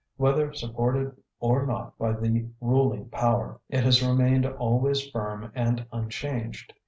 [0.17, 6.73] Whether supported or not by the ruling power, it has remained always firm and unchanged.